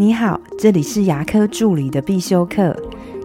[0.00, 2.72] 你好，这里是牙科助理的必修课。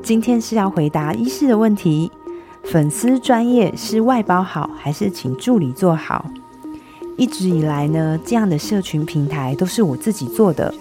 [0.01, 2.11] 今天是要回答医师的问题：
[2.63, 6.25] 粉丝专业是外包好，还是请助理做好？
[7.15, 10.73] 一直以来呢，这样的社群平台都是我自己做的，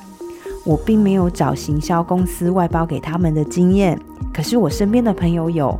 [0.64, 4.00] 我并没有找行销公司外包给他们的经验。
[4.32, 5.78] 可是我身边的朋友有，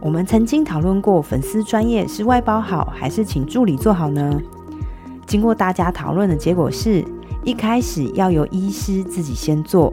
[0.00, 4.40] 我们曾经讨论过粉丝专业是外包好，还是请助理做好呢？
[5.26, 7.04] 经过大家讨论的结果是，
[7.44, 9.92] 一开始要由医师自己先做，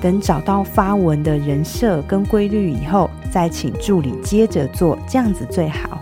[0.00, 5.98] 等找到发文的人设跟规律以后，再请助理接着做，这样子最好。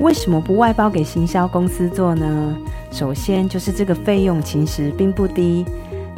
[0.00, 2.56] 为什么不外包给行销公司做呢？
[2.90, 5.62] 首先就是这个费用其实并不低，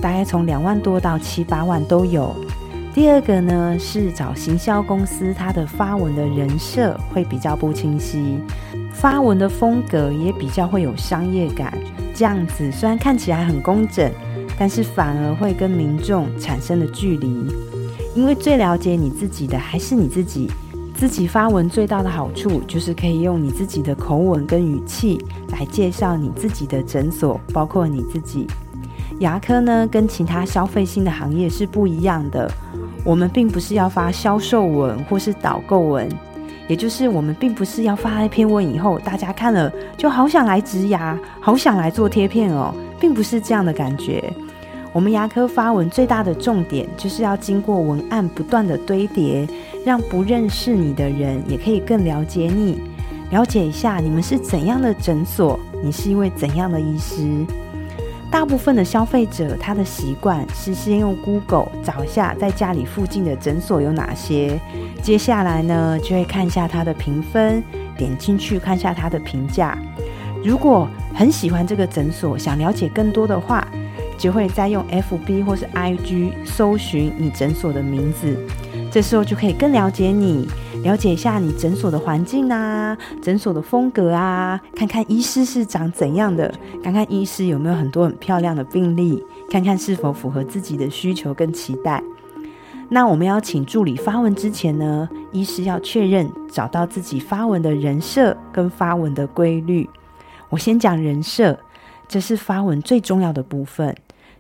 [0.01, 2.33] 大概从两万多到七八万都有。
[2.95, 8.39] 第二个呢是找行销公司，它的发文的人设会比较不清晰。
[8.93, 11.73] 发文的风格也比较会有商业感，
[12.21, 14.13] 这样子虽然看起来很工整，
[14.59, 17.47] 但是反而会跟民众产生了距离。
[18.15, 20.47] 因为最了解你自己的还是你自己，
[20.95, 25.19] 自己发文最大的好处就是可以用你自己的口吻跟语气
[25.49, 28.47] 来介绍你自己的诊所，包括你自己。
[29.21, 32.53] 牙科呢跟其他消费性的行业是不一样的，
[33.03, 36.07] 我们并不是要发销售文或是导购文。
[36.71, 44.23] 也就是我们并不是要发一篇文以后，大家看了就好想来植牙，好想来做贴片哦，并不是这样的感觉。
[44.93, 49.49] 我们牙科发文最大的重点就是要经过文案不断的堆叠，
[49.85, 52.81] 让不认识你的人也可以更了解你，
[53.33, 57.45] 了解一下你们是怎样的诊所，你是一位怎样的医师。
[58.31, 64.59] 大部分的消费者，他的习惯是先用 Google 找一下在家里附近的诊所有哪些，
[65.03, 67.63] 接下来呢就会看一下他的评分，
[67.99, 69.77] 点进去看一下他的评价。
[70.45, 73.67] 如果很喜欢这个诊所，想了解更多的话，
[74.17, 78.39] 就会再用 FB 或是 IG 搜寻你诊所的名字，
[78.93, 80.49] 这时候就可以更了解你。
[80.83, 92.03] 了解一下你诊所的环境啊，诊所的风格啊，看看医师是长怎样的，看看医师有没有很多很漂亮的病例，看看是否符合自己的需求跟期待。
[92.89, 99.89] 那我们要请助理发文之前呢，医师要确认找到自己发文的人设跟发文的规律。
[100.49, 101.57] 我先讲人设，
[102.09, 103.95] 这是发文最重要的部分。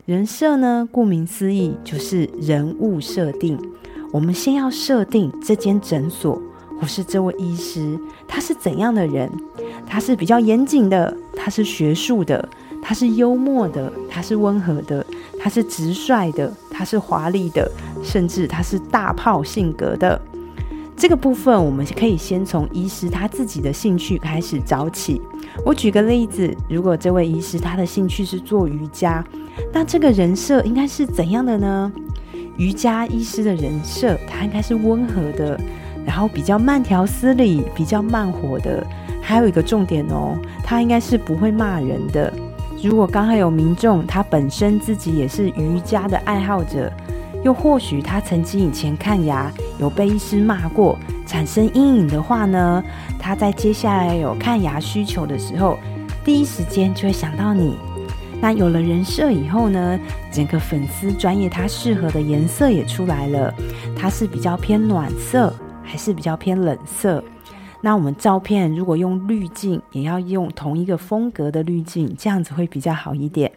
[0.06, 3.56] 人设呢，顾名思义就是人物设定。
[4.12, 6.40] 我们先要设定这间诊所
[6.80, 9.30] 或是这位医师他是怎样的人？
[9.86, 12.48] 他是比较严谨的，他是学术的，
[12.82, 15.04] 他是幽默的，他是温和的，
[15.38, 17.70] 他是直率的，他是华丽的，
[18.02, 20.20] 甚至他是大炮性格的。
[20.96, 25.20] 这个部分我们可以先从医师他自己的兴趣开始找起。
[25.64, 29.24] 我举个例子，如果这位医师他的兴趣是做瑜伽，
[29.72, 31.92] 那这个人设应该是怎样的呢？
[32.56, 35.58] 瑜伽医师的人设，他应该是温和的，
[36.04, 38.86] 然后比较慢条斯理、比较慢活的。
[39.22, 42.32] 还有一个重点哦，他应该是不会骂人的。
[42.82, 46.90] 如果刚好有民众，他本身自己也是瑜伽的爱好者，
[47.44, 52.82] 又或许他曾经以前看牙有被医师骂过，产生阴影的话呢，
[53.18, 55.78] 他在接下来有看牙需求的时候，
[56.24, 57.76] 第一时间就会想到你。
[58.40, 59.98] 那有了人设以后呢，
[60.32, 63.52] 整个粉丝专业它适合的颜色也出来了，
[63.94, 67.22] 它是比较偏暖色还是比较偏冷色？
[67.82, 73.50] 那我们照片如果用滤镜，也要用同一个风格的滤镜，这样子会比较好一点。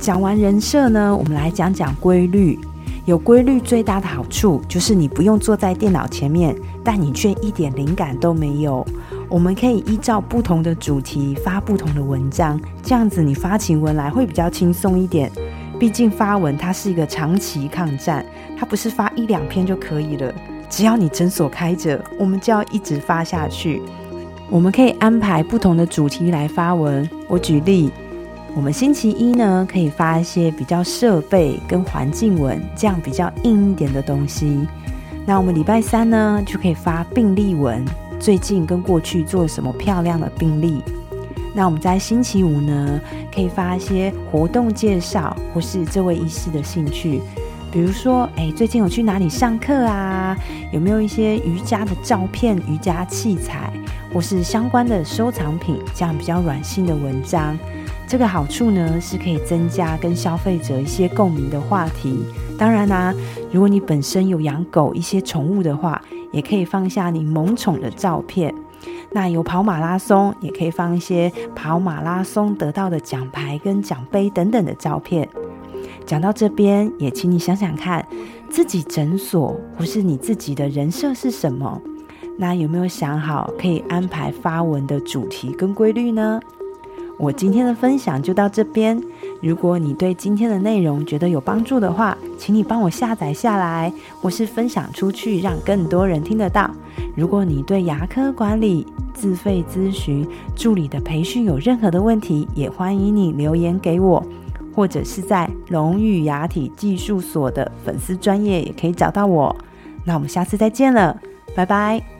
[0.00, 2.58] 讲完人设呢，我们来讲讲规律。
[3.04, 6.54] 有规律最大的好处就是你不用坐在电脑前面，
[6.84, 8.86] 但你却一点灵感都没有。
[9.28, 15.30] 我们可以依照不同的主题发不同的文章，这样子你发起文来会比较轻松一点。
[15.78, 18.24] 毕竟发文它是一个长期抗战，
[18.58, 20.32] 它不是发一两篇就可以了。
[20.70, 23.80] 只要你诊所开着，我们就要一直发下去。
[24.50, 27.08] 我们可以安排不同的主题来发文。
[27.28, 27.90] 我举例，
[28.54, 34.66] 我们星期一呢可以发一些比较设备跟环境文，这样比较硬一点的东西。
[35.26, 37.84] 那我们礼拜三呢就可以发病例文。
[38.20, 40.82] 最近跟过去做了什么漂亮的病例？
[41.54, 43.00] 那我们在星期五呢，
[43.34, 47.20] 可以发一些活动介绍，或是这位医师的兴趣，
[47.70, 50.36] 比如说，哎，最近有去哪里上课啊？
[50.72, 53.72] 有没有一些瑜伽的照片、瑜伽器材，
[54.12, 55.78] 或是相关的收藏品？
[55.94, 57.58] 这样比较软性的文章。
[58.06, 62.24] 这个好处呢，是可以增加跟消费者一些共鸣的话题。
[62.58, 63.14] 当然啦，
[63.52, 66.00] 如果你本身有养狗、一些宠物的话。
[66.30, 68.54] 也可以放下你萌宠的照片，
[69.12, 75.26] 那有跑马拉松，也可以放一些跑马拉松得到的奖牌跟奖杯等等的照片。
[76.08, 78.02] 讲到这边，也请你想想看，
[78.48, 81.78] 自己诊所或是你自己的人设是什么？
[82.38, 86.40] 那有没有想好可以安排发文的主题跟规律呢？
[87.18, 88.98] 我今天的分享就到这边。
[89.42, 96.70] 如果你对今天的内容觉得有帮助的话，请你帮我下载下来，或是分享出去，让更多人听得到。
[97.14, 100.26] 如果你对牙科管理、自费咨询、
[100.56, 104.24] 助理的培训有任何的问题，也欢迎你留言给我，
[104.74, 109.54] 或者是在龙语牙体技术所的粉丝专业也可以找到我。
[110.04, 111.20] 那我们下次再见了，
[111.54, 112.17] 拜拜。